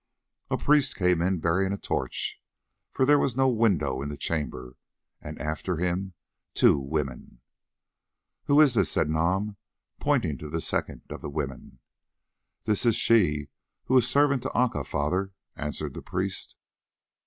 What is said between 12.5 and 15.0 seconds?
"This is she who is servant to Aca,